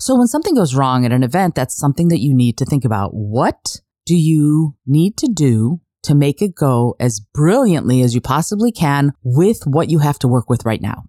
[0.00, 2.86] So when something goes wrong at an event, that's something that you need to think
[2.86, 3.10] about.
[3.12, 3.76] What
[4.06, 9.12] do you need to do to make it go as brilliantly as you possibly can
[9.22, 11.04] with what you have to work with right now?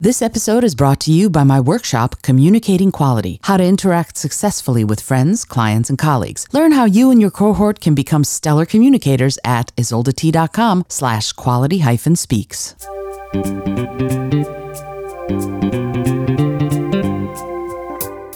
[0.00, 4.82] This episode is brought to you by my workshop, Communicating Quality How to Interact Successfully
[4.82, 6.46] with Friends, Clients, and Colleagues.
[6.52, 12.16] Learn how you and your cohort can become stellar communicators at izoldat.com slash quality hyphen
[12.16, 12.76] speaks.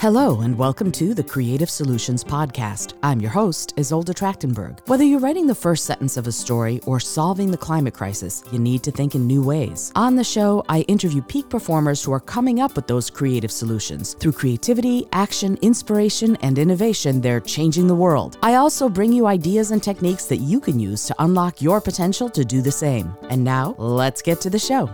[0.01, 2.95] Hello, and welcome to the Creative Solutions Podcast.
[3.05, 4.81] I'm your host, Izolda Trakhtenberg.
[4.89, 8.59] Whether you're writing the first sentence of a story or solving the climate crisis, you
[8.59, 9.93] need to think in new ways.
[9.95, 14.15] On the show, I interview peak performers who are coming up with those creative solutions.
[14.15, 18.37] Through creativity, action, inspiration, and innovation, they're changing the world.
[18.43, 22.29] I also bring you ideas and techniques that you can use to unlock your potential
[22.31, 23.15] to do the same.
[23.29, 24.93] And now, let's get to the show.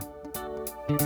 [0.89, 1.01] Hello,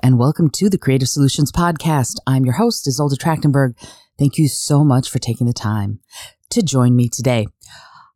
[0.00, 2.18] and welcome to the Creative Solutions Podcast.
[2.24, 3.74] I'm your host, Izolda Trakhtenberg.
[4.16, 5.98] Thank you so much for taking the time
[6.50, 7.48] to join me today.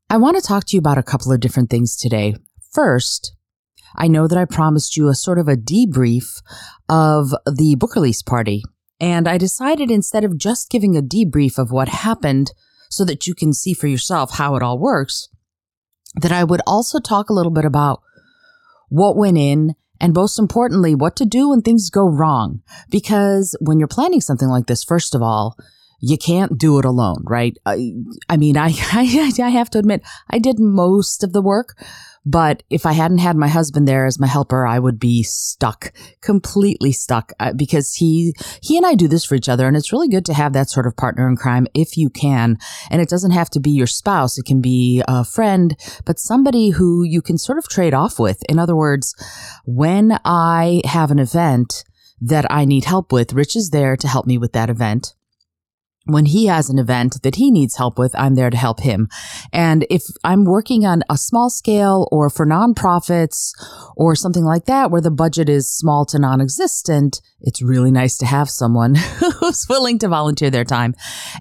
[0.09, 2.37] I want to talk to you about a couple of different things today.
[2.71, 3.35] First,
[3.97, 6.41] I know that I promised you a sort of a debrief
[6.89, 8.63] of the book release party,
[9.01, 12.53] and I decided instead of just giving a debrief of what happened
[12.89, 15.29] so that you can see for yourself how it all works,
[16.21, 18.01] that I would also talk a little bit about
[18.89, 22.63] what went in and most importantly, what to do when things go wrong.
[22.91, 25.57] Because when you're planning something like this, first of all,
[26.01, 27.57] you can't do it alone, right?
[27.65, 27.93] I,
[28.29, 31.83] I mean, I, I, I have to admit, I did most of the work,
[32.27, 35.93] but if I hadn't had my husband there as my helper, I would be stuck,
[36.21, 39.69] completely stuck uh, because he, he and I do this for each other.
[39.69, 42.59] And it's really good to have that sort of partner in crime if you can.
[42.91, 44.39] And it doesn't have to be your spouse.
[44.39, 48.43] It can be a friend, but somebody who you can sort of trade off with.
[48.49, 49.15] In other words,
[49.65, 51.85] when I have an event,
[52.19, 53.35] that I need help with.
[53.35, 55.15] Rich is there to help me with that event
[56.07, 59.09] when he has an event that he needs help with, I'm there to help him.
[59.53, 63.51] And if I'm working on a small scale or for nonprofits
[63.97, 68.17] or something like that, where the budget is small to non existent, it's really nice
[68.19, 68.95] to have someone
[69.41, 70.95] who's willing to volunteer their time.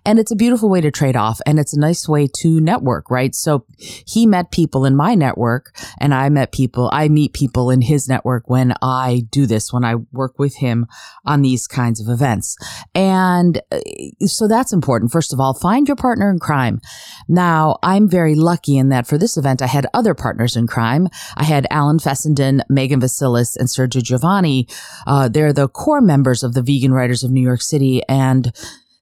[0.05, 3.09] And it's a beautiful way to trade off and it's a nice way to network,
[3.11, 3.33] right?
[3.35, 7.81] So he met people in my network and I met people, I meet people in
[7.81, 10.87] his network when I do this, when I work with him
[11.25, 12.57] on these kinds of events.
[12.93, 13.79] And uh,
[14.25, 15.11] so that that's important.
[15.11, 16.79] First of all, find your partner in crime.
[17.27, 21.07] Now, I'm very lucky in that for this event, I had other partners in crime.
[21.35, 24.67] I had Alan Fessenden, Megan Vasiles, and Sergio Giovanni.
[25.05, 28.01] Uh, they're the core members of the Vegan Writers of New York City.
[28.07, 28.51] And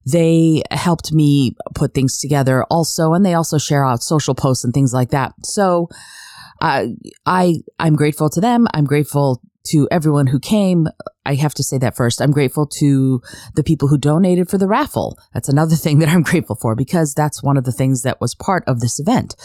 [0.06, 4.74] they helped me put things together also, and they also share out social posts and
[4.74, 5.34] things like that.
[5.44, 5.88] So,
[6.62, 6.88] uh,
[7.26, 8.68] I I'm grateful to them.
[8.74, 10.88] I'm grateful to everyone who came.
[11.26, 12.22] I have to say that first.
[12.22, 13.22] I'm grateful to
[13.56, 15.18] the people who donated for the raffle.
[15.34, 18.36] That's another thing that I'm grateful for because that's one of the things that was
[18.36, 19.36] part of this event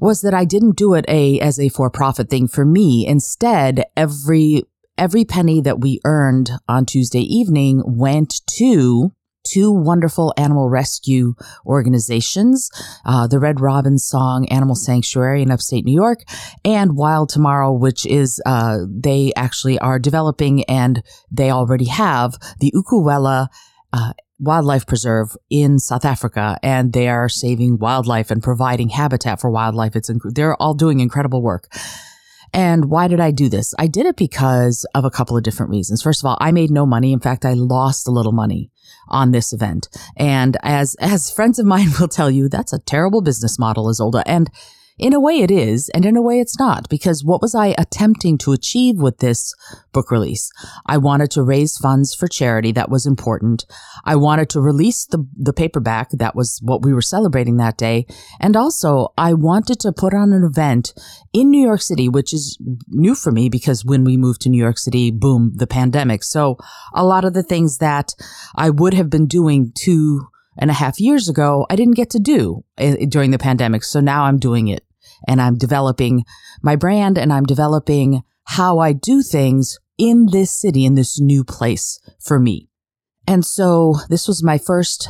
[0.00, 3.06] was that I didn't do it a as a for-profit thing for me.
[3.06, 4.64] Instead, every
[4.96, 9.12] every penny that we earned on Tuesday evening went to
[9.44, 11.34] two wonderful animal rescue
[11.66, 12.70] organizations,
[13.04, 16.24] uh, the Red Robin Song Animal Sanctuary in upstate New York
[16.64, 22.72] and Wild Tomorrow, which is, uh, they actually are developing and they already have the
[22.74, 23.48] Ukuwela,
[23.92, 29.50] uh, wildlife preserve in South Africa, and they are saving wildlife and providing habitat for
[29.50, 29.94] wildlife.
[29.94, 31.68] It's inc- they're all doing incredible work.
[32.54, 33.74] And why did I do this?
[33.80, 36.02] I did it because of a couple of different reasons.
[36.02, 37.12] First of all, I made no money.
[37.12, 38.70] In fact, I lost a little money
[39.08, 39.88] on this event.
[40.16, 44.22] And as, as friends of mine will tell you, that's a terrible business model, Izolda.
[44.24, 44.50] And
[44.96, 47.74] in a way it is, and in a way it's not, because what was I
[47.76, 49.52] attempting to achieve with this
[49.92, 50.50] book release?
[50.86, 52.70] I wanted to raise funds for charity.
[52.70, 53.66] That was important.
[54.04, 56.10] I wanted to release the, the paperback.
[56.10, 58.06] That was what we were celebrating that day.
[58.38, 60.94] And also I wanted to put on an event
[61.32, 62.56] in New York City, which is
[62.88, 66.22] new for me because when we moved to New York City, boom, the pandemic.
[66.22, 66.56] So
[66.92, 68.14] a lot of the things that
[68.54, 72.20] I would have been doing two and a half years ago, I didn't get to
[72.20, 73.82] do eh, during the pandemic.
[73.82, 74.84] So now I'm doing it
[75.26, 76.24] and I'm developing
[76.62, 81.44] my brand and I'm developing how I do things in this city, in this new
[81.44, 82.68] place for me.
[83.26, 85.08] And so this was my first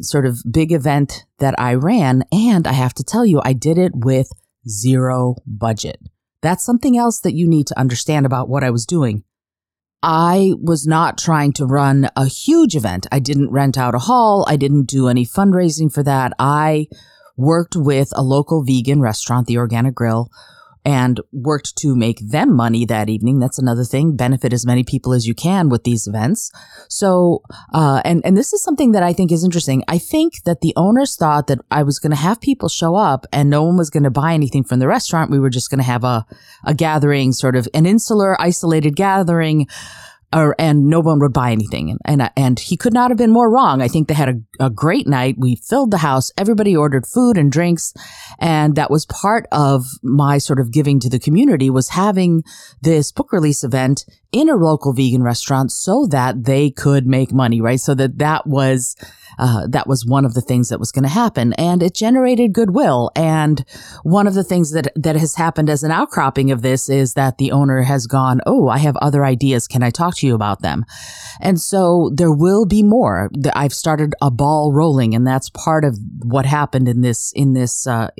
[0.00, 2.24] sort of big event that I ran.
[2.32, 4.30] And I have to tell you, I did it with
[4.68, 6.00] zero budget.
[6.42, 9.24] That's something else that you need to understand about what I was doing.
[10.02, 13.06] I was not trying to run a huge event.
[13.12, 14.46] I didn't rent out a hall.
[14.48, 16.32] I didn't do any fundraising for that.
[16.38, 16.86] I
[17.40, 20.30] worked with a local vegan restaurant, the Organic Grill,
[20.84, 23.38] and worked to make them money that evening.
[23.38, 24.16] That's another thing.
[24.16, 26.50] Benefit as many people as you can with these events.
[26.88, 27.42] So,
[27.74, 29.84] uh, and, and this is something that I think is interesting.
[29.88, 33.26] I think that the owners thought that I was going to have people show up
[33.32, 35.30] and no one was going to buy anything from the restaurant.
[35.30, 36.24] We were just going to have a,
[36.64, 39.66] a gathering, sort of an insular, isolated gathering
[40.32, 41.90] or, and no one would buy anything.
[41.90, 43.82] And, and, and he could not have been more wrong.
[43.82, 45.36] I think they had a, a great night.
[45.38, 46.30] We filled the house.
[46.38, 47.92] Everybody ordered food and drinks.
[48.38, 52.44] And that was part of my sort of giving to the community was having
[52.80, 57.60] this book release event in a local vegan restaurant so that they could make money,
[57.60, 57.80] right?
[57.80, 58.96] So that that was,
[59.38, 62.52] uh, that was one of the things that was going to happen and it generated
[62.52, 63.10] goodwill.
[63.16, 63.64] And
[64.02, 67.38] one of the things that, that has happened as an outcropping of this is that
[67.38, 69.66] the owner has gone, Oh, I have other ideas.
[69.66, 70.84] Can I talk to you about them?
[71.40, 73.30] And so there will be more.
[73.54, 77.86] I've started a ball rolling and that's part of what happened in this, in this,
[77.86, 78.10] uh,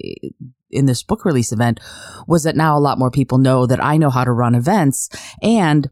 [0.71, 1.81] in this book release event
[2.27, 5.09] was that now a lot more people know that I know how to run events
[5.43, 5.91] and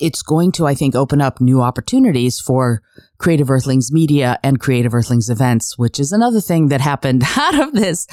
[0.00, 2.82] it's going to, I think, open up new opportunities for
[3.18, 7.72] Creative Earthlings Media and Creative Earthlings events, which is another thing that happened out of
[7.72, 8.06] this.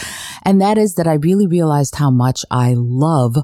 [0.44, 3.38] And that is that I really realized how much I love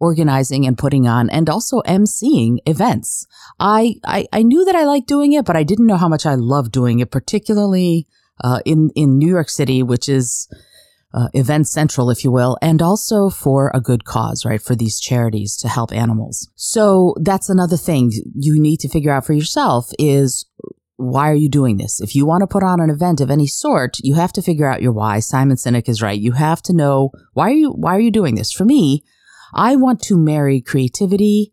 [0.00, 3.26] organizing and putting on and also emceeing events.
[3.58, 6.24] I, I, I knew that I liked doing it, but I didn't know how much
[6.24, 8.06] I love doing it, particularly
[8.42, 10.48] uh, in, in New York City, which is
[11.14, 14.60] uh, event central, if you will, and also for a good cause, right?
[14.60, 16.50] For these charities to help animals.
[16.54, 20.44] So that's another thing you need to figure out for yourself is
[20.96, 22.00] why are you doing this?
[22.00, 24.66] If you want to put on an event of any sort, you have to figure
[24.66, 25.20] out your why.
[25.20, 26.18] Simon Sinek is right.
[26.18, 28.52] You have to know why are you, why are you doing this?
[28.52, 29.04] For me,
[29.54, 31.52] I want to marry creativity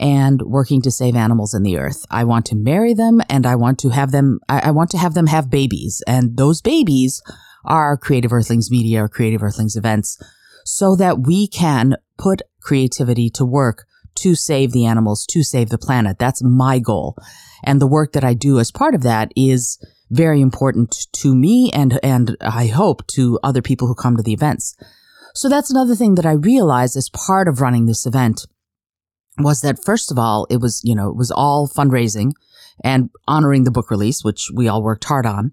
[0.00, 2.04] and working to save animals in the earth.
[2.10, 4.98] I want to marry them and I want to have them, I, I want to
[4.98, 7.22] have them have babies and those babies
[7.66, 10.20] our Creative Earthlings media or Creative Earthlings events
[10.64, 13.86] so that we can put creativity to work
[14.16, 16.18] to save the animals, to save the planet.
[16.18, 17.16] That's my goal.
[17.62, 19.78] And the work that I do as part of that is
[20.10, 24.32] very important to me and, and I hope to other people who come to the
[24.32, 24.76] events.
[25.34, 28.46] So that's another thing that I realized as part of running this event
[29.38, 32.32] was that first of all, it was, you know, it was all fundraising
[32.82, 35.52] and honoring the book release, which we all worked hard on.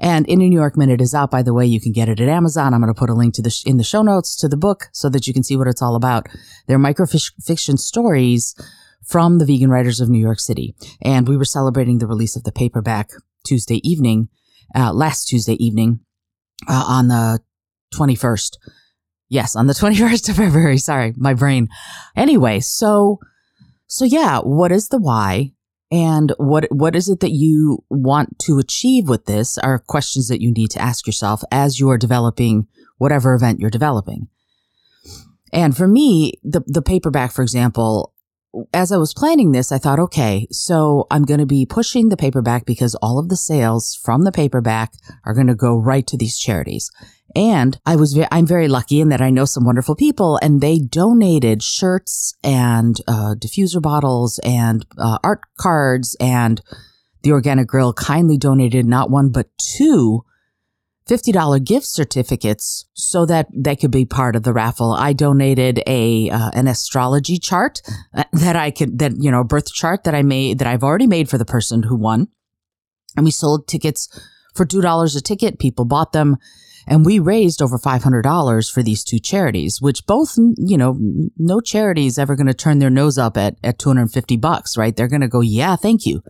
[0.00, 1.66] And in a New York Minute is out, by the way.
[1.66, 2.72] You can get it at Amazon.
[2.72, 4.56] I'm going to put a link to the sh- in the show notes to the
[4.56, 6.28] book so that you can see what it's all about.
[6.66, 8.54] They're microfiction stories
[9.04, 10.74] from the vegan writers of New York City.
[11.02, 13.10] And we were celebrating the release of the paperback
[13.44, 14.28] Tuesday evening,
[14.74, 16.00] uh, last Tuesday evening,
[16.68, 17.40] uh, on the
[17.94, 18.58] 21st.
[19.28, 20.78] Yes, on the 21st of February.
[20.78, 21.68] Sorry, my brain.
[22.14, 23.18] Anyway, so,
[23.86, 25.52] so yeah, what is the why?
[25.90, 30.42] And what what is it that you want to achieve with this are questions that
[30.42, 32.66] you need to ask yourself as you are developing
[32.98, 34.28] whatever event you're developing.
[35.52, 38.12] And for me, the the paperback, for example,
[38.72, 42.16] as I was planning this, I thought, okay, so I'm going to be pushing the
[42.16, 44.92] paperback because all of the sales from the paperback
[45.24, 46.90] are going to go right to these charities.
[47.36, 50.60] And I was, ve- I'm very lucky in that I know some wonderful people and
[50.60, 56.60] they donated shirts and, uh, diffuser bottles and, uh, art cards and
[57.22, 60.24] the organic grill kindly donated not one, but two
[61.08, 64.92] $50 gift certificates so that they could be part of the raffle.
[64.92, 67.80] I donated a, uh, an astrology chart
[68.14, 71.06] uh, that I could, that, you know, birth chart that I made, that I've already
[71.06, 72.28] made for the person who won.
[73.16, 74.08] And we sold tickets
[74.54, 75.58] for $2 a ticket.
[75.58, 76.36] People bought them
[76.86, 80.96] and we raised over $500 for these two charities, which both, you know,
[81.36, 84.96] no charity is ever going to turn their nose up at, at 250 bucks, right?
[84.96, 86.22] They're going to go, yeah, thank you.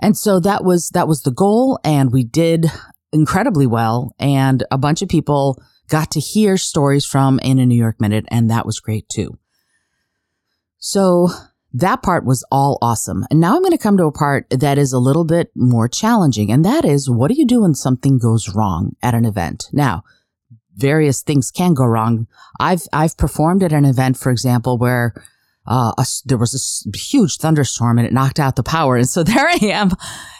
[0.00, 1.78] And so that was, that was the goal.
[1.84, 2.66] And we did
[3.12, 4.14] incredibly well.
[4.18, 8.26] And a bunch of people got to hear stories from in a New York Minute.
[8.28, 9.38] And that was great too.
[10.78, 11.28] So
[11.72, 13.26] that part was all awesome.
[13.30, 15.88] And now I'm going to come to a part that is a little bit more
[15.88, 16.50] challenging.
[16.50, 19.68] And that is what do you do when something goes wrong at an event?
[19.72, 20.04] Now,
[20.76, 22.26] various things can go wrong.
[22.60, 25.14] I've, I've performed at an event, for example, where
[25.68, 28.96] uh, a, there was a huge thunderstorm and it knocked out the power.
[28.96, 29.90] And so there I am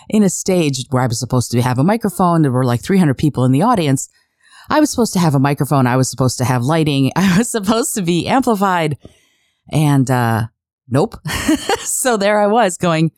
[0.08, 2.42] in a stage where I was supposed to have a microphone.
[2.42, 4.08] There were like 300 people in the audience.
[4.70, 5.86] I was supposed to have a microphone.
[5.86, 7.12] I was supposed to have lighting.
[7.16, 8.96] I was supposed to be amplified.
[9.70, 10.46] And, uh,
[10.88, 11.16] nope.
[11.80, 13.12] so there I was going,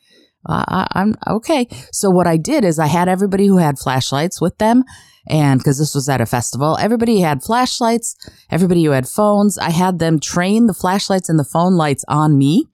[0.45, 1.67] uh, I'm okay.
[1.91, 4.83] So what I did is I had everybody who had flashlights with them.
[5.27, 8.15] And because this was at a festival, everybody had flashlights,
[8.49, 12.37] everybody who had phones, I had them train the flashlights and the phone lights on
[12.37, 12.65] me.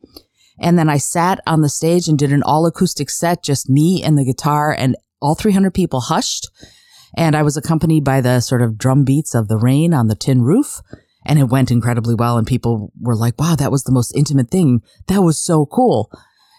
[0.59, 4.01] And then I sat on the stage and did an all acoustic set, just me
[4.03, 6.49] and the guitar and all 300 people hushed.
[7.15, 10.15] And I was accompanied by the sort of drum beats of the rain on the
[10.15, 10.81] tin roof.
[11.25, 12.37] And it went incredibly well.
[12.37, 14.81] And people were like, wow, that was the most intimate thing.
[15.07, 16.09] That was so cool.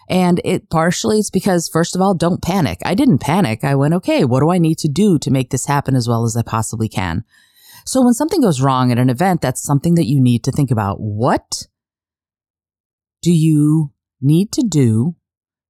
[0.09, 2.79] And it partially it's because, first of all, don't panic.
[2.83, 3.63] I didn't panic.
[3.63, 6.25] I went, okay, what do I need to do to make this happen as well
[6.25, 7.23] as I possibly can?
[7.85, 10.71] So when something goes wrong at an event, that's something that you need to think
[10.71, 10.99] about.
[10.99, 11.67] What
[13.21, 15.15] do you need to do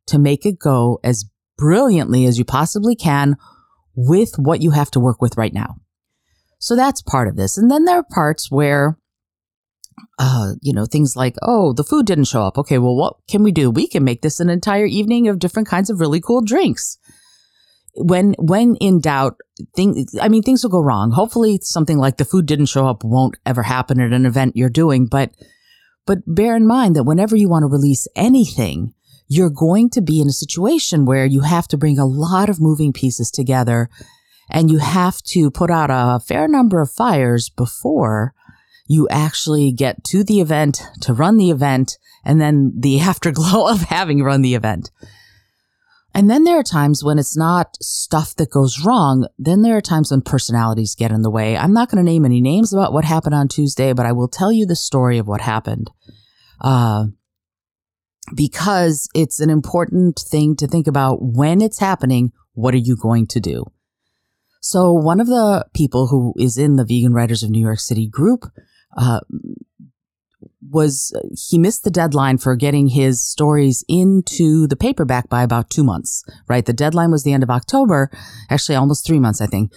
[0.08, 1.26] to make it go as
[1.58, 3.36] brilliantly as you possibly can
[3.96, 5.76] with what you have to work with right now?
[6.60, 7.58] So that's part of this.
[7.58, 8.99] And then there are parts where
[10.18, 12.58] uh, you know, things like, oh, the food didn't show up.
[12.58, 13.70] Okay, well, what can we do?
[13.70, 16.98] We can make this an entire evening of different kinds of really cool drinks.
[17.96, 19.38] When when in doubt,
[19.76, 21.12] things I mean, things will go wrong.
[21.12, 24.70] Hopefully, something like the food didn't show up won't ever happen at an event you're
[24.70, 25.08] doing.
[25.08, 25.32] But
[26.06, 28.94] but bear in mind that whenever you want to release anything,
[29.28, 32.62] you're going to be in a situation where you have to bring a lot of
[32.62, 33.90] moving pieces together,
[34.50, 38.34] and you have to put out a fair number of fires before
[38.90, 43.82] you actually get to the event to run the event and then the afterglow of
[43.82, 44.92] having run the event.
[46.14, 49.28] And then there are times when it's not stuff that goes wrong.
[49.38, 51.56] Then there are times when personalities get in the way.
[51.56, 54.28] I'm not going to name any names about what happened on Tuesday, but I will
[54.28, 55.92] tell you the story of what happened.
[56.60, 57.06] Uh,
[58.36, 62.32] because it's an important thing to think about when it's happening.
[62.54, 63.66] What are you going to do?
[64.62, 68.08] So one of the people who is in the Vegan Writers of New York City
[68.08, 68.46] group
[68.98, 69.20] uh,
[70.70, 71.14] was
[71.50, 76.24] he missed the deadline for getting his stories into the paperback by about two months,
[76.48, 76.66] right?
[76.66, 78.12] The deadline was the end of October,
[78.50, 79.72] actually almost three months, I think.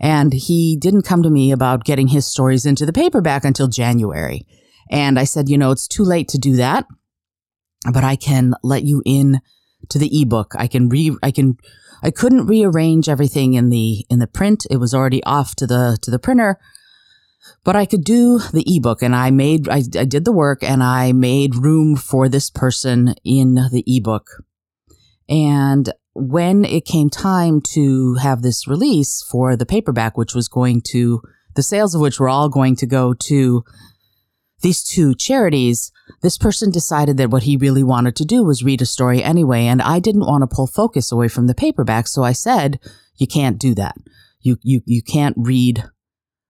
[0.00, 4.46] And he didn't come to me about getting his stories into the paperback until January.
[4.90, 6.86] And I said, you know, it's too late to do that,
[7.92, 9.40] but I can let you in
[9.90, 10.54] to the ebook.
[10.58, 11.56] I can re, I can,
[12.02, 14.66] I couldn't rearrange everything in the, in the print.
[14.70, 16.58] It was already off to the, to the printer
[17.64, 20.82] but I could do the ebook and I made, I, I did the work and
[20.82, 24.44] I made room for this person in the ebook.
[25.28, 30.82] And when it came time to have this release for the paperback, which was going
[30.88, 31.22] to,
[31.54, 33.64] the sales of which were all going to go to
[34.60, 38.82] these two charities, this person decided that what he really wanted to do was read
[38.82, 39.66] a story anyway.
[39.66, 42.08] And I didn't want to pull focus away from the paperback.
[42.08, 42.80] So I said,
[43.16, 43.96] you can't do that.
[44.40, 45.84] You, you, you can't read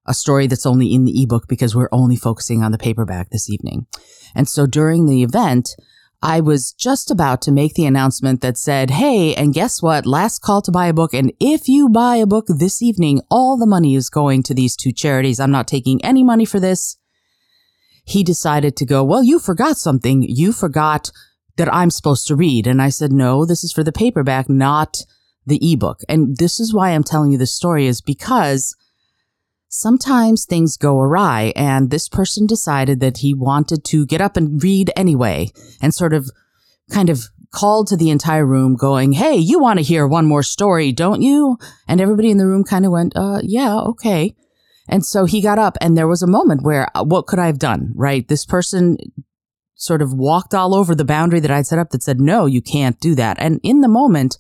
[0.07, 3.49] a story that's only in the ebook because we're only focusing on the paperback this
[3.49, 3.87] evening.
[4.35, 5.77] And so during the event,
[6.23, 10.07] I was just about to make the announcement that said, Hey, and guess what?
[10.07, 11.13] Last call to buy a book.
[11.13, 14.77] And if you buy a book this evening, all the money is going to these
[14.77, 15.41] two charities.
[15.41, 16.97] I'm not taking any money for this.
[18.05, 20.23] He decided to go, Well, you forgot something.
[20.23, 21.11] You forgot
[21.57, 22.69] that I'm supposed to read.
[22.69, 24.99] And I said, No, this is for the paperback, not
[25.45, 26.01] the ebook.
[26.09, 28.77] And this is why I'm telling you this story is because
[29.73, 34.63] sometimes things go awry and this person decided that he wanted to get up and
[34.63, 35.51] read anyway
[35.81, 36.31] and sort of
[36.91, 40.43] kind of called to the entire room going, Hey, you want to hear one more
[40.43, 41.57] story, don't you?
[41.89, 44.37] And everybody in the room kind of went, uh, yeah, okay.
[44.89, 47.47] And so he got up and there was a moment where uh, what could I
[47.47, 47.93] have done?
[47.95, 48.29] Right.
[48.29, 48.99] This person
[49.75, 52.61] sort of walked all over the boundary that I'd set up that said, no, you
[52.61, 53.39] can't do that.
[53.41, 54.37] And in the moment,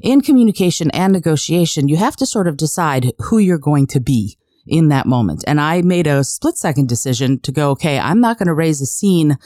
[0.00, 4.38] in communication and negotiation, you have to sort of decide who you're going to be
[4.66, 5.44] in that moment.
[5.46, 8.80] And I made a split second decision to go, okay, I'm not going to raise
[8.80, 9.36] a scene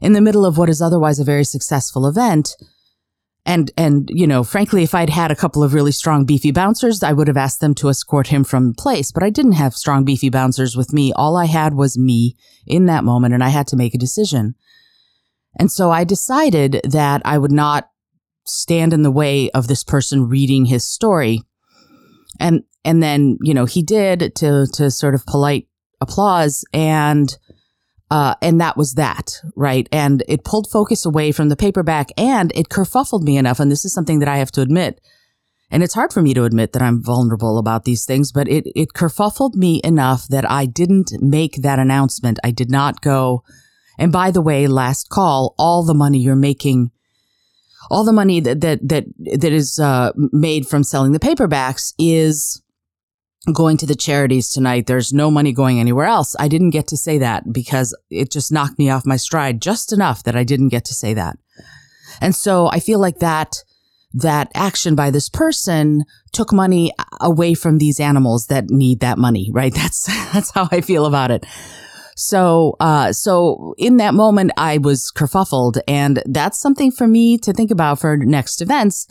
[0.00, 2.56] in the middle of what is otherwise a very successful event.
[3.46, 7.02] And, and, you know, frankly, if I'd had a couple of really strong beefy bouncers,
[7.02, 10.04] I would have asked them to escort him from place, but I didn't have strong
[10.04, 11.14] beefy bouncers with me.
[11.14, 14.54] All I had was me in that moment and I had to make a decision.
[15.58, 17.88] And so I decided that I would not
[18.50, 21.42] stand in the way of this person reading his story.
[22.40, 25.68] And, and then, you know, he did to, to sort of polite
[26.00, 27.36] applause and,
[28.10, 29.88] uh, and that was that, right?
[29.92, 33.60] And it pulled focus away from the paperback and it kerfuffled me enough.
[33.60, 35.00] And this is something that I have to admit.
[35.70, 38.66] And it's hard for me to admit that I'm vulnerable about these things, but it,
[38.74, 42.38] it kerfuffled me enough that I didn't make that announcement.
[42.42, 43.44] I did not go,
[43.98, 46.90] and by the way, last call, all the money you're making
[47.90, 52.62] all the money that that that that is uh, made from selling the paperbacks is
[53.52, 54.86] going to the charities tonight.
[54.86, 56.36] There's no money going anywhere else.
[56.38, 59.92] I didn't get to say that because it just knocked me off my stride just
[59.92, 61.38] enough that I didn't get to say that.
[62.20, 63.56] And so I feel like that
[64.14, 69.50] that action by this person took money away from these animals that need that money,
[69.52, 69.74] right?
[69.78, 71.46] That's that's how I feel about it.
[72.18, 77.52] So, uh, so in that moment, I was kerfuffled, and that's something for me to
[77.52, 79.06] think about for next events.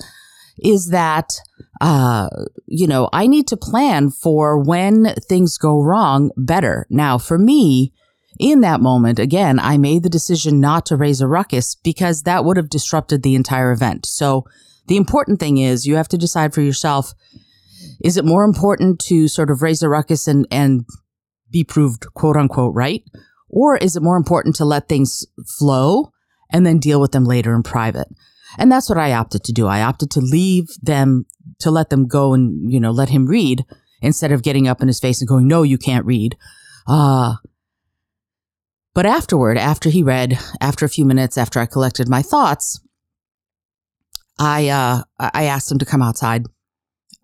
[0.62, 1.32] Is that,
[1.80, 2.28] uh,
[2.66, 6.86] you know, I need to plan for when things go wrong better.
[6.90, 7.94] Now, for me,
[8.40, 12.44] in that moment, again, I made the decision not to raise a ruckus because that
[12.44, 14.06] would have disrupted the entire event.
[14.06, 14.46] So
[14.88, 17.14] the important thing is you have to decide for yourself
[18.02, 20.86] is it more important to sort of raise a ruckus and, and
[21.52, 23.04] be proved quote unquote right?
[23.50, 25.26] Or is it more important to let things
[25.58, 26.12] flow
[26.52, 28.08] and then deal with them later in private?
[28.58, 29.68] And that's what I opted to do.
[29.68, 31.26] I opted to leave them,
[31.60, 33.66] to let them go and, you know, let him read
[34.02, 36.36] instead of getting up in his face and going, no, you can't read.
[36.88, 37.36] Uh,
[38.94, 42.80] but afterward, after he read, after a few minutes, after I collected my thoughts,
[44.40, 46.46] I, uh, I asked him to come outside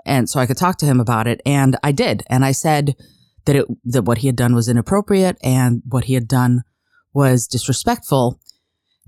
[0.06, 1.42] and so I could talk to him about it.
[1.46, 2.24] And I did.
[2.28, 2.96] And I said
[3.46, 6.64] that it, that what he had done was inappropriate and what he had done
[7.14, 8.40] was disrespectful.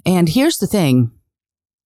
[0.05, 1.11] And here's the thing.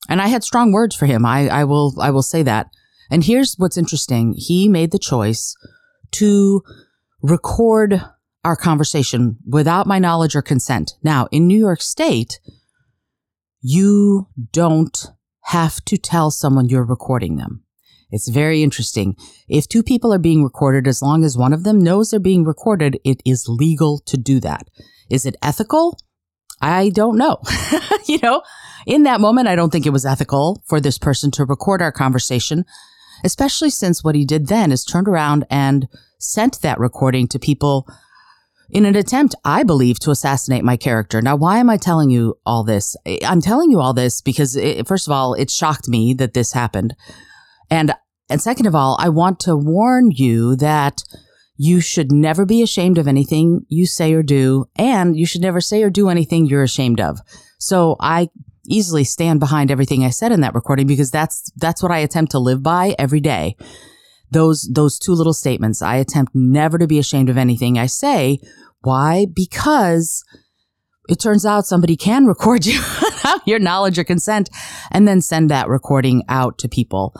[0.08, 1.26] And I had strong words for him.
[1.26, 2.68] I, I will, I will say that.
[3.12, 4.34] And here's what's interesting.
[4.38, 5.56] He made the choice
[6.12, 6.64] to
[7.22, 8.04] record
[8.44, 10.94] our conversation without my knowledge or consent.
[11.04, 12.40] Now, in New York State,
[13.62, 15.08] you don't
[15.42, 17.64] have to tell someone you're recording them.
[18.12, 19.16] It's very interesting.
[19.48, 22.44] If two people are being recorded, as long as one of them knows they're being
[22.44, 24.68] recorded, it is legal to do that.
[25.10, 25.98] Is it ethical?
[26.62, 27.38] I don't know.
[28.08, 28.42] you know,
[28.86, 31.92] in that moment, I don't think it was ethical for this person to record our
[31.92, 32.66] conversation,
[33.24, 35.88] especially since what he did then is turned around and
[36.20, 37.88] sent that recording to people
[38.72, 41.22] in an attempt, I believe, to assassinate my character.
[41.22, 42.96] Now, why am I telling you all this?
[43.26, 46.54] I'm telling you all this because, it, first of all, it shocked me that this
[46.54, 46.96] happened.
[47.70, 47.94] And,
[48.30, 51.02] and second of all, I want to warn you that
[51.58, 55.60] you should never be ashamed of anything you say or do, and you should never
[55.60, 57.20] say or do anything you're ashamed of.
[57.60, 58.30] So I
[58.66, 62.32] easily stand behind everything I said in that recording because that's, that's what I attempt
[62.32, 63.58] to live by every day.
[64.32, 65.82] Those, those two little statements.
[65.82, 68.40] I attempt never to be ashamed of anything I say.
[68.82, 69.26] Why?
[69.26, 70.24] Because
[71.10, 72.80] it turns out somebody can record you
[73.24, 74.50] without your knowledge or consent
[74.92, 77.14] and then send that recording out to people.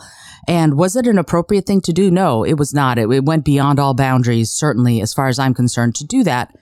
[0.48, 2.10] And was it an appropriate thing to do?
[2.10, 2.98] No, it was not.
[2.98, 6.54] It, it went beyond all boundaries, certainly, as far as I'm concerned, to do that.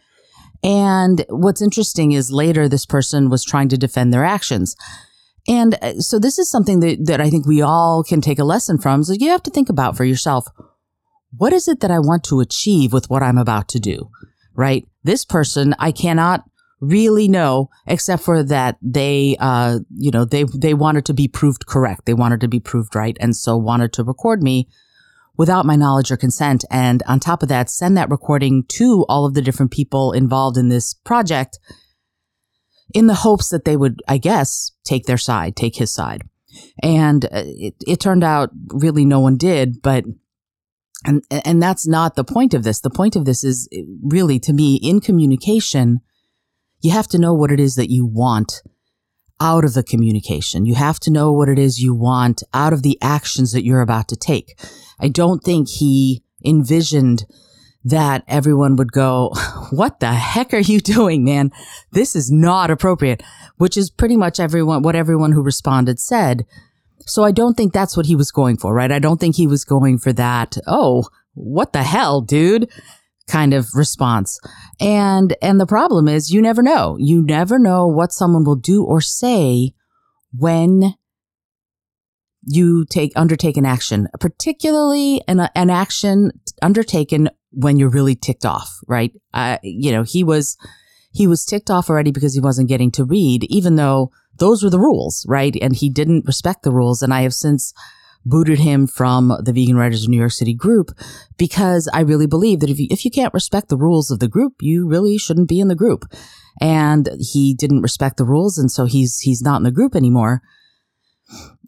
[0.63, 4.75] And what's interesting is later this person was trying to defend their actions.
[5.47, 8.45] And uh, so this is something that, that I think we all can take a
[8.45, 9.05] lesson from.
[9.05, 10.47] So you have to think about for yourself.
[11.37, 14.11] What is it that I want to achieve with what I'm about to do?
[14.55, 14.87] Right?
[15.05, 16.45] This person, I cannot
[16.81, 21.67] really know, except for that they, uh, you know, they, they wanted to be proved
[21.67, 22.07] correct.
[22.07, 23.17] They wanted to be proved right.
[23.21, 24.69] And so wanted to record me
[25.37, 26.65] without my knowledge or consent.
[26.71, 30.57] And on top of that, send that recording to all of the different people involved
[30.57, 31.59] in this project
[32.95, 36.23] in the hopes that they would, I guess, take their side, take his side.
[36.83, 40.05] And uh, it, it turned out really no one did, but
[41.05, 42.81] and and that's not the point of this.
[42.81, 43.69] The point of this is
[44.03, 46.01] really to me in communication
[46.81, 48.63] you have to know what it is that you want
[49.41, 50.67] out of the communication.
[50.67, 53.81] You have to know what it is you want out of the actions that you're
[53.81, 54.59] about to take.
[55.01, 57.25] I don't think he envisioned
[57.85, 59.33] that everyone would go,
[59.71, 61.51] what the heck are you doing, man?
[61.93, 63.23] This is not appropriate,
[63.57, 66.45] which is pretty much everyone, what everyone who responded said.
[67.07, 68.93] So I don't think that's what he was going for, right?
[68.93, 70.59] I don't think he was going for that.
[70.67, 72.69] Oh, what the hell, dude?
[73.29, 74.41] Kind of response.
[74.81, 76.97] And, and the problem is you never know.
[76.99, 79.75] You never know what someone will do or say
[80.33, 80.95] when
[82.43, 88.71] you take, undertake an action, particularly an, an action undertaken when you're really ticked off,
[88.87, 89.13] right?
[89.35, 90.57] Uh, you know, he was,
[91.13, 94.71] he was ticked off already because he wasn't getting to read, even though those were
[94.71, 95.57] the rules, right?
[95.61, 97.03] And he didn't respect the rules.
[97.03, 97.73] And I have since
[98.25, 100.91] booted him from the Vegan Writers of New York City group
[101.37, 104.29] because I really believe that if you, if you can't respect the rules of the
[104.29, 106.05] group, you really shouldn't be in the group.
[106.61, 108.59] And he didn't respect the rules.
[108.59, 110.43] And so he's, he's not in the group anymore.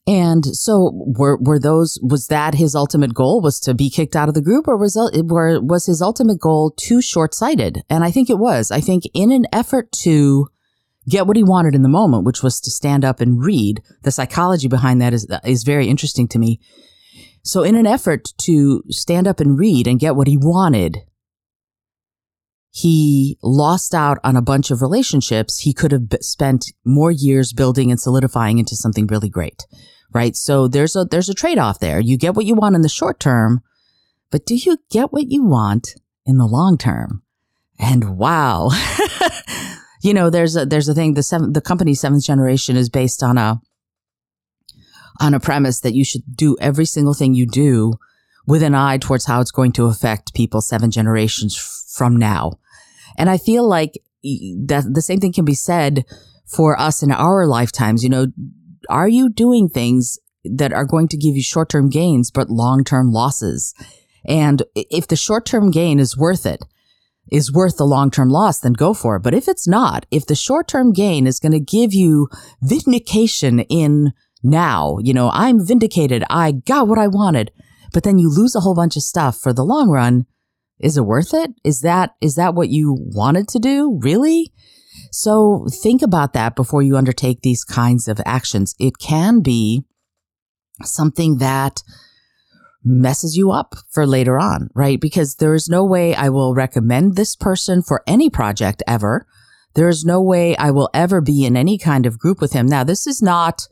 [0.07, 4.29] And so were, were those, was that his ultimate goal was to be kicked out
[4.29, 7.83] of the group or was, were, was his ultimate goal too short sighted?
[7.89, 8.71] And I think it was.
[8.71, 10.49] I think in an effort to,
[11.11, 13.83] get what he wanted in the moment, which was to stand up and read.
[14.03, 16.61] The psychology behind that is, is very interesting to me.
[17.43, 20.99] So in an effort to stand up and read and get what he wanted,
[22.71, 27.91] he lost out on a bunch of relationships he could have spent more years building
[27.91, 29.67] and solidifying into something really great.
[30.13, 30.37] Right.
[30.37, 32.01] So there's a, there's a trade off there.
[32.01, 33.63] You get what you want in the short term,
[34.31, 35.95] but do you get what you want
[36.27, 37.23] in the long term?
[37.79, 38.71] And wow,
[40.01, 41.15] you know, there's a there's a thing.
[41.15, 43.61] The seven, the company seventh generation is based on a
[45.21, 47.95] on a premise that you should do every single thing you do
[48.47, 51.57] with an eye towards how it's going to affect people seven generations
[51.95, 52.53] from now.
[53.19, 56.05] And I feel like that the same thing can be said
[56.47, 58.03] for us in our lifetimes.
[58.03, 58.27] You know,
[58.89, 62.85] are you doing things that are going to give you short term gains, but long
[62.85, 63.75] term losses?
[64.27, 66.63] And if the short term gain is worth it,
[67.31, 69.23] is worth the long term loss, then go for it.
[69.23, 72.29] But if it's not, if the short term gain is going to give you
[72.63, 76.25] vindication in now, you know, I'm vindicated.
[76.31, 77.53] I got what I wanted,
[77.93, 80.27] but then you lose a whole bunch of stuff for the long run.
[80.79, 81.51] Is it worth it?
[81.63, 83.99] Is that, is that what you wanted to do?
[84.03, 84.53] Really?
[85.13, 88.75] So think about that before you undertake these kinds of actions.
[88.79, 89.85] It can be
[90.83, 91.83] something that
[92.83, 95.01] messes you up for later on, right?
[95.01, 99.27] Because there is no way I will recommend this person for any project ever.
[99.75, 102.67] There is no way I will ever be in any kind of group with him.
[102.67, 103.69] Now, this is not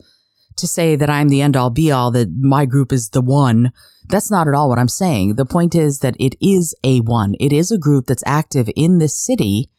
[0.57, 3.71] to say that I'm the end all be all, that my group is the one.
[4.07, 5.35] That's not at all what I'm saying.
[5.35, 7.35] The point is that it is a one.
[7.39, 9.69] It is a group that's active in this city.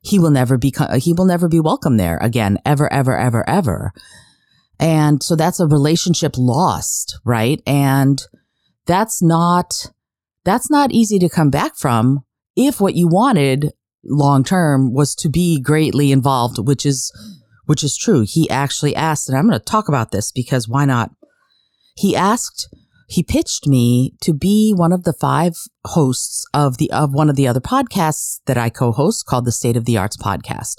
[0.00, 3.92] He will never be, he will never be welcome there again, ever, ever, ever, ever.
[4.78, 7.60] And so that's a relationship lost, right?
[7.66, 8.22] And
[8.88, 9.92] that's not,
[10.44, 12.24] that's not easy to come back from
[12.56, 13.72] if what you wanted
[14.02, 17.12] long term was to be greatly involved, which is,
[17.66, 18.24] which is true.
[18.26, 21.10] He actually asked, and I'm going to talk about this because why not?
[21.94, 22.74] He asked,
[23.08, 27.36] he pitched me to be one of the five hosts of the, of one of
[27.36, 30.76] the other podcasts that I co-host called the State of the Arts podcast.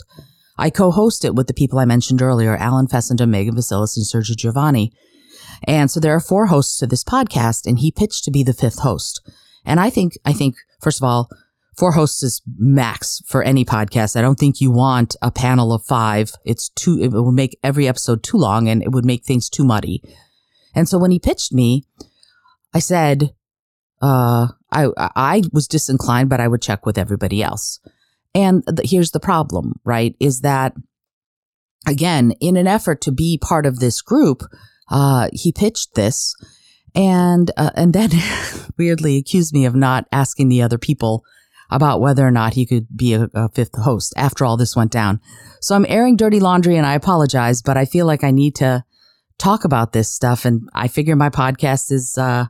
[0.58, 4.36] I co-host it with the people I mentioned earlier, Alan Fessenden, Megan Vasiles, and Sergio
[4.36, 4.92] Giovanni.
[5.66, 8.54] And so there are four hosts to this podcast and he pitched to be the
[8.54, 9.22] fifth host.
[9.66, 11.30] And I think, I think, first of all,
[11.78, 14.16] four hosts is max for any podcast.
[14.16, 16.32] I don't think you want a panel of five.
[16.46, 19.64] It's too, it would make every episode too long and it would make things too
[19.64, 20.02] muddy.
[20.76, 21.84] And so when he pitched me,
[22.74, 23.34] I said,
[24.02, 27.80] uh, I, I was disinclined, but I would check with everybody else.
[28.36, 30.16] And the, here's the problem, right?
[30.20, 30.74] Is that
[31.88, 34.44] again, in an effort to be part of this group,
[34.90, 36.36] uh, he pitched this
[36.96, 38.10] and, uh, and then
[38.78, 41.24] weirdly accused me of not asking the other people
[41.72, 44.92] about whether or not he could be a, a, fifth host after all this went
[44.92, 45.20] down.
[45.62, 48.84] So I'm airing dirty laundry and I apologize, but I feel like I need to
[49.38, 50.46] talk about this stuff.
[50.46, 52.46] And I figure my podcast is, uh,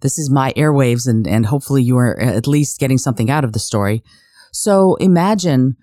[0.00, 3.52] this is my airwaves and, and hopefully you are at least getting something out of
[3.52, 4.02] the story.
[4.52, 5.76] So imagine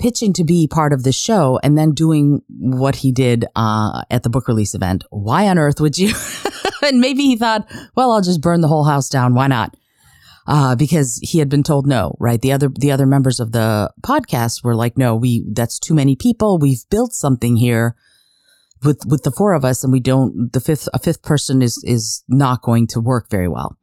[0.00, 4.22] pitching to be part of the show and then doing what he did uh, at
[4.22, 5.04] the book release event.
[5.10, 6.14] Why on earth would you?
[6.82, 9.34] and maybe he thought, well, I'll just burn the whole house down.
[9.34, 9.76] Why not?
[10.46, 12.40] Uh, because he had been told no, right?
[12.40, 16.16] The other, the other members of the podcast were like, no, we, that's too many
[16.16, 16.58] people.
[16.58, 17.94] We've built something here
[18.82, 21.80] with, with the four of us and we don't, the fifth, a fifth person is,
[21.84, 23.76] is not going to work very well.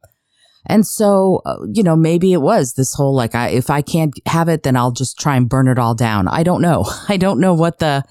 [0.66, 4.18] And so, uh, you know, maybe it was this whole like, I, if I can't
[4.26, 6.28] have it, then I'll just try and burn it all down.
[6.28, 6.84] I don't know.
[7.08, 8.04] I don't know what the,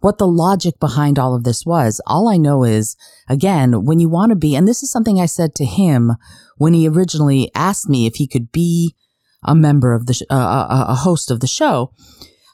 [0.00, 2.00] what the logic behind all of this was.
[2.06, 2.96] All I know is,
[3.28, 6.12] again, when you want to be, and this is something I said to him
[6.56, 8.96] when he originally asked me if he could be
[9.44, 11.92] a member of the, sh- uh, a, a host of the show.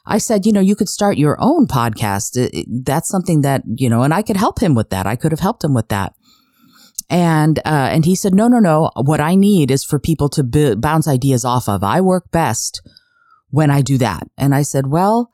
[0.05, 2.49] I said, you know, you could start your own podcast.
[2.67, 5.05] That's something that, you know, and I could help him with that.
[5.05, 6.13] I could have helped him with that.
[7.09, 8.91] And, uh, and he said, no, no, no.
[8.95, 11.83] What I need is for people to b- bounce ideas off of.
[11.83, 12.87] I work best
[13.49, 14.27] when I do that.
[14.37, 15.31] And I said, well,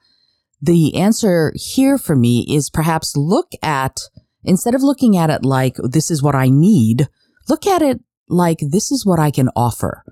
[0.62, 4.00] the answer here for me is perhaps look at,
[4.44, 7.10] instead of looking at it like this is what I need,
[7.50, 10.04] look at it like this is what I can offer.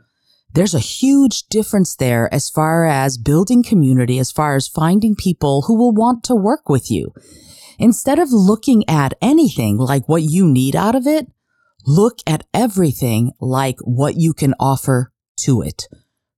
[0.51, 5.63] There's a huge difference there as far as building community, as far as finding people
[5.63, 7.13] who will want to work with you.
[7.79, 11.27] Instead of looking at anything like what you need out of it,
[11.85, 15.87] Look at everything like what you can offer to it.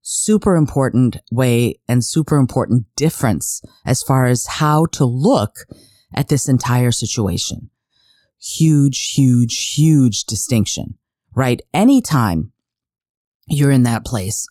[0.02, 5.66] Super important way and super important difference as far as how to look
[6.14, 7.70] at this entire situation.
[8.40, 10.98] Huge, huge, huge distinction,
[11.34, 11.60] right?
[11.74, 12.52] Anytime
[13.46, 14.46] you're in that place,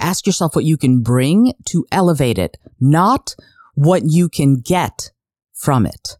[0.00, 3.34] ask yourself what you can bring to elevate it, not
[3.74, 5.10] what you can get
[5.52, 6.16] from it.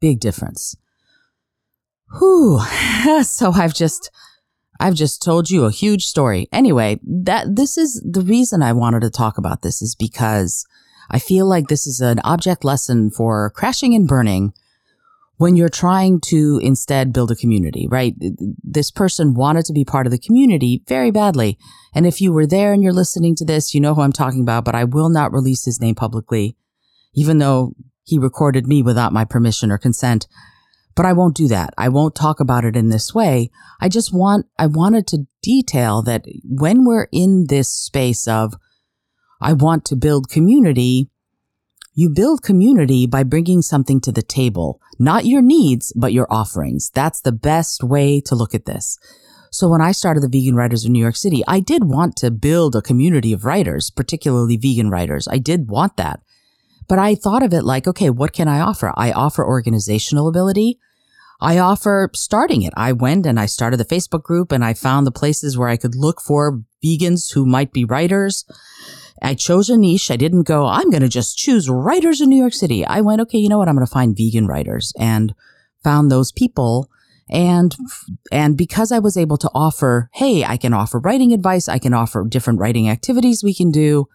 [0.00, 0.76] Big difference.
[2.18, 2.60] Whew.
[3.22, 4.10] so I've just,
[4.78, 6.48] I've just told you a huge story.
[6.52, 10.66] Anyway, that this is the reason I wanted to talk about this is because
[11.10, 14.52] I feel like this is an object lesson for crashing and burning
[15.40, 18.14] when you're trying to instead build a community, right?
[18.62, 21.56] This person wanted to be part of the community very badly.
[21.94, 24.42] And if you were there and you're listening to this, you know who I'm talking
[24.42, 26.56] about, but I will not release his name publicly,
[27.14, 30.28] even though he recorded me without my permission or consent.
[30.94, 31.72] But I won't do that.
[31.78, 33.50] I won't talk about it in this way.
[33.80, 38.54] I just want, I wanted to detail that when we're in this space of,
[39.40, 41.08] I want to build community,
[41.94, 46.90] you build community by bringing something to the table, not your needs, but your offerings.
[46.90, 48.98] That's the best way to look at this.
[49.50, 52.30] So when I started the Vegan Writers of New York City, I did want to
[52.30, 55.26] build a community of writers, particularly vegan writers.
[55.26, 56.20] I did want that.
[56.90, 58.92] But I thought of it like, okay, what can I offer?
[58.96, 60.80] I offer organizational ability.
[61.40, 62.72] I offer starting it.
[62.76, 65.76] I went and I started the Facebook group and I found the places where I
[65.76, 68.44] could look for vegans who might be writers.
[69.22, 70.10] I chose a niche.
[70.10, 72.84] I didn't go, I'm going to just choose writers in New York City.
[72.84, 73.68] I went, okay, you know what?
[73.68, 75.32] I'm going to find vegan writers and
[75.84, 76.90] found those people.
[77.30, 77.72] And,
[78.32, 81.68] and because I was able to offer, hey, I can offer writing advice.
[81.68, 84.08] I can offer different writing activities we can do.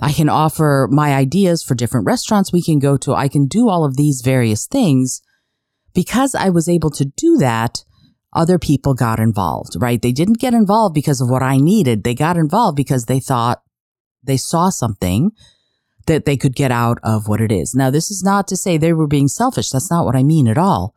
[0.00, 3.14] I can offer my ideas for different restaurants we can go to.
[3.14, 5.22] I can do all of these various things.
[5.94, 7.84] Because I was able to do that,
[8.32, 10.02] other people got involved, right?
[10.02, 12.02] They didn't get involved because of what I needed.
[12.02, 13.62] They got involved because they thought
[14.22, 15.30] they saw something
[16.06, 17.74] that they could get out of what it is.
[17.74, 19.70] Now, this is not to say they were being selfish.
[19.70, 20.94] That's not what I mean at all.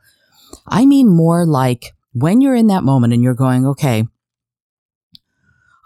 [0.67, 4.05] I mean more like when you're in that moment and you're going, okay,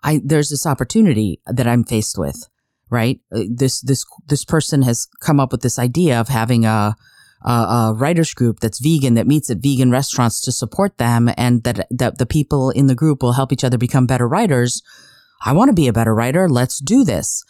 [0.03, 2.47] I, there's this opportunity that I'm faced with,
[2.91, 3.19] right?
[3.33, 6.95] Uh, this, this, this person has come up with this idea of having a,
[7.43, 11.63] a, a writers group that's vegan that meets at vegan restaurants to support them and
[11.63, 14.83] that, that the people in the group will help each other become better writers
[15.43, 16.47] I want to be a better writer.
[16.47, 17.43] Let's do this.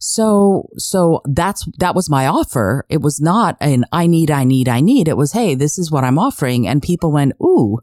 [0.00, 2.84] So, so that's, that was my offer.
[2.88, 5.08] It was not an I need, I need, I need.
[5.08, 6.66] It was, Hey, this is what I'm offering.
[6.66, 7.78] And people went, Ooh,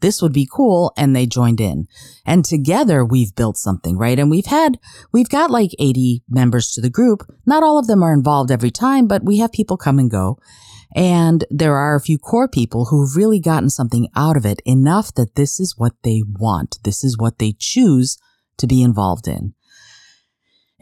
[0.00, 0.92] this would be cool.
[0.96, 1.86] And they joined in
[2.24, 4.18] and together we've built something, right?
[4.18, 4.78] And we've had,
[5.12, 7.22] we've got like 80 members to the group.
[7.46, 10.38] Not all of them are involved every time, but we have people come and go.
[10.94, 15.14] And there are a few core people who've really gotten something out of it enough
[15.14, 16.78] that this is what they want.
[16.84, 18.18] This is what they choose
[18.58, 19.54] to be involved in.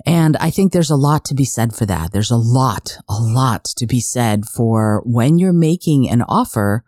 [0.06, 2.12] And I think there's a lot to be said for that.
[2.12, 6.84] There's a lot, a lot to be said for when you're making an offer,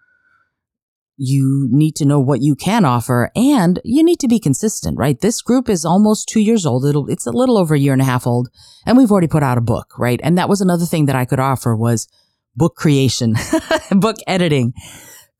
[1.16, 5.20] you need to know what you can offer and you need to be consistent, right?
[5.20, 6.84] This group is almost two years old.
[6.84, 8.48] It'll, it's a little over a year and a half old
[8.84, 10.20] and we've already put out a book, right?
[10.22, 12.06] And that was another thing that I could offer was
[12.54, 13.34] book creation,
[13.90, 14.74] book editing,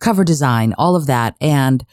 [0.01, 1.35] cover design, all of that.
[1.41, 1.85] And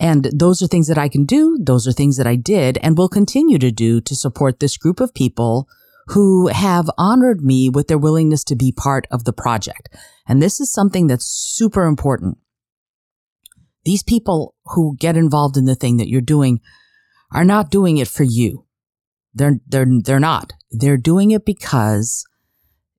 [0.00, 1.56] and those are things that I can do.
[1.62, 4.98] Those are things that I did and will continue to do to support this group
[4.98, 5.68] of people
[6.08, 9.88] who have honored me with their willingness to be part of the project.
[10.26, 12.38] And this is something that's super important.
[13.84, 16.60] These people who get involved in the thing that you're doing
[17.32, 18.66] are not doing it for you.
[19.34, 20.52] They're, they're, they're not.
[20.70, 22.24] They're doing it because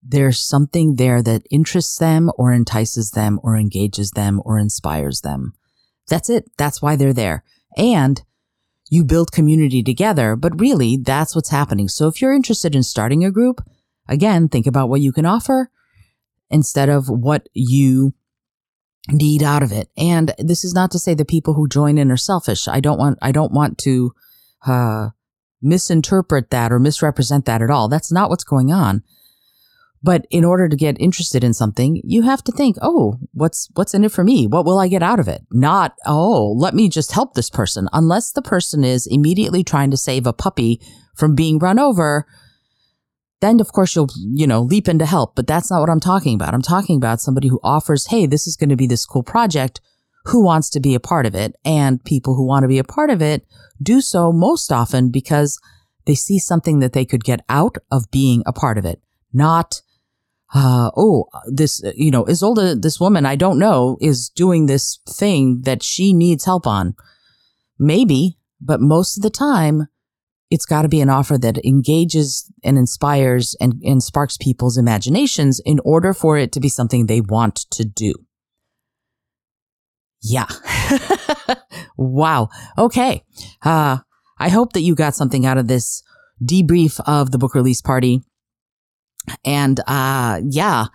[0.02, 5.54] there's something there that interests them or entices them or engages them or inspires them.
[6.10, 6.50] That's it.
[6.58, 7.43] That's why they're there.
[7.78, 8.22] And
[8.89, 11.88] you build community together, but really that's what's happening.
[11.88, 13.62] So if you're interested in starting a group,
[14.08, 15.72] again, think about what you can offer
[16.50, 18.13] instead of what you
[19.10, 19.89] need out of it.
[19.98, 22.68] And this is not to say the people who join in are selfish.
[22.68, 24.13] I don't want, I don't want to,
[24.66, 25.10] uh,
[25.62, 27.88] misinterpret that or misrepresent that at all.
[27.88, 29.04] That's not what's going on.
[30.06, 33.94] But in order to get interested in something, you have to think, oh, what's, what's
[33.94, 34.48] in it for me?
[34.48, 35.44] What will I get out of it?
[35.50, 37.88] Not, oh, let me just help this person.
[37.94, 40.82] Unless the person is immediately trying to save a puppy
[41.16, 42.28] from being run over,
[43.44, 45.36] then of course you'll, you know, leap into help.
[45.36, 46.54] But that's not what I'm talking about.
[46.54, 49.82] I'm talking about somebody who offers, hey, this is going to be this cool project.
[50.26, 51.56] Who wants to be a part of it?
[51.66, 53.46] And people who want to be a part of it
[53.82, 55.60] do so most often because
[56.06, 59.02] they see something that they could get out of being a part of it,
[59.34, 59.82] not
[60.54, 65.00] uh, oh, this, you know, is Izolda, this woman I don't know is doing this
[65.10, 66.96] thing that she needs help on.
[67.80, 69.88] Maybe, but most of the time,
[70.54, 75.60] it's got to be an offer that engages and inspires and, and sparks people's imaginations
[75.66, 78.13] in order for it to be something they want to do.
[80.22, 80.46] Yeah.
[81.98, 82.50] wow.
[82.78, 83.24] Okay.
[83.63, 83.98] Uh,
[84.38, 86.04] I hope that you got something out of this
[86.39, 88.22] debrief of the book release party.
[89.44, 90.86] And, uh, yeah,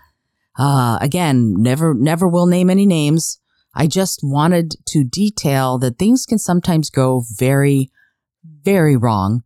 [0.57, 3.41] uh, again, never, never will name any names.
[3.75, 7.91] I just wanted to detail that things can sometimes go very,
[8.65, 9.43] very wrong.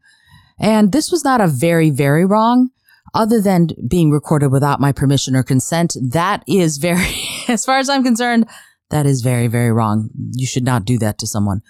[0.58, 2.70] And this was not a very, very wrong.
[3.14, 7.14] other than being recorded without my permission or consent, that is very,
[7.48, 8.48] as far as I'm concerned,
[8.88, 10.08] that is very, very wrong.
[10.32, 11.60] You should not do that to someone.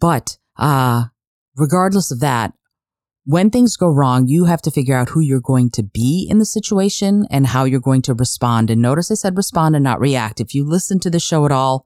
[0.00, 1.06] But, uh,
[1.56, 2.54] regardless of that,
[3.24, 6.38] when things go wrong, you have to figure out who you're going to be in
[6.38, 8.70] the situation and how you're going to respond.
[8.70, 10.40] And notice I said respond and not react.
[10.40, 11.84] If you listen to the show at all,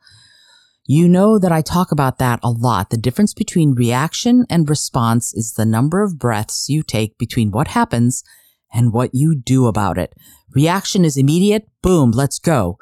[0.93, 2.91] you know that I talk about that a lot.
[2.91, 7.69] The difference between reaction and response is the number of breaths you take between what
[7.69, 8.23] happens
[8.71, 10.13] and what you do about it.
[10.55, 11.67] Reaction is immediate.
[11.81, 12.11] Boom.
[12.11, 12.77] Let's go.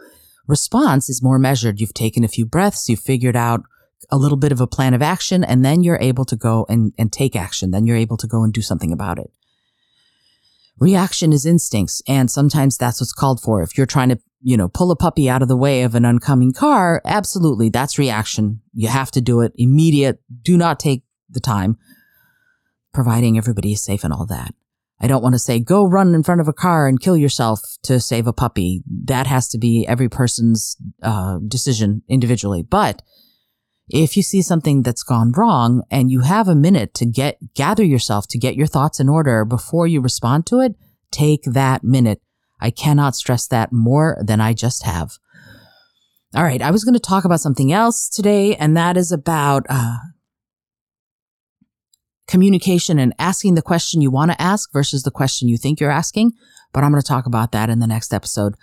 [0.49, 1.79] Response is more measured.
[1.79, 2.89] You've taken a few breaths.
[2.89, 3.63] You've figured out
[4.11, 6.93] a little bit of a plan of action and then you're able to go and,
[6.99, 7.71] and take action.
[7.71, 9.31] Then you're able to go and do something about it.
[10.81, 12.03] Reaction is instincts.
[12.09, 13.63] And sometimes that's what's called for.
[13.63, 16.05] If you're trying to, you know, pull a puppy out of the way of an
[16.05, 17.69] oncoming car, absolutely.
[17.69, 18.63] That's reaction.
[18.73, 20.21] You have to do it immediate.
[20.43, 21.77] Do not take the time
[22.93, 24.55] providing everybody is safe and all that.
[25.01, 27.61] I don't want to say go run in front of a car and kill yourself
[27.85, 28.83] to save a puppy.
[29.05, 32.63] That has to be every person's uh, decision individually.
[32.63, 33.03] But
[33.89, 37.85] if you see something that's gone wrong and you have a minute to get gather
[37.85, 40.75] yourself to get your thoughts in order before you respond to it,
[41.11, 42.21] take that minute.
[42.61, 45.19] I cannot stress that more than I just have.
[46.35, 49.67] All right, I was going to talk about something else today, and that is about
[49.69, 49.97] uh,
[52.29, 55.91] communication and asking the question you want to ask versus the question you think you're
[55.91, 56.33] asking.
[56.73, 58.55] But I'm going to talk about that in the next episode.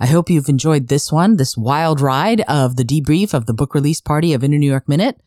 [0.00, 3.74] I hope you've enjoyed this one, this wild ride of the debrief of the book
[3.74, 5.20] release party of Inner New York Minute.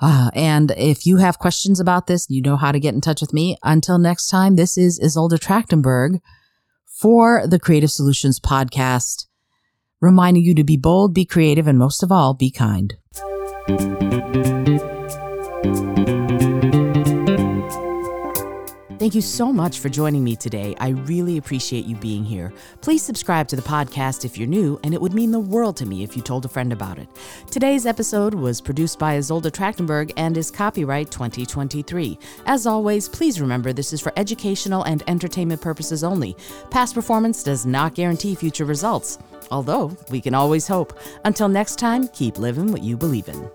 [0.00, 3.20] Uh, and if you have questions about this, you know how to get in touch
[3.20, 3.56] with me.
[3.62, 6.18] Until next time, this is Izolda Trakhtenberg
[7.02, 9.26] for the Creative Solutions Podcast,
[10.00, 12.94] reminding you to be bold, be creative, and most of all, be kind.
[19.02, 20.76] Thank you so much for joining me today.
[20.78, 22.52] I really appreciate you being here.
[22.82, 25.86] Please subscribe to the podcast if you're new, and it would mean the world to
[25.86, 27.08] me if you told a friend about it.
[27.50, 32.16] Today's episode was produced by Izolda Trakhtenberg and is copyright 2023.
[32.46, 36.36] As always, please remember this is for educational and entertainment purposes only.
[36.70, 39.18] Past performance does not guarantee future results,
[39.50, 40.96] although we can always hope.
[41.24, 43.50] Until next time, keep living what you believe in.